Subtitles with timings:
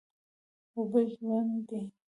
[0.75, 1.81] اوبه ژوند دي.